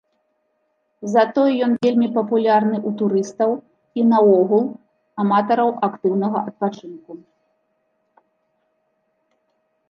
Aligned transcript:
Затое 1.15 1.49
ён 1.65 1.73
вельмі 1.85 2.07
папулярны 2.15 2.73
ў 2.77 2.89
турыстаў 3.01 3.51
і 3.99 4.07
наогул 4.13 4.65
аматараў 5.25 5.69
актыўнага 5.89 6.37
адпачынку. 6.51 7.11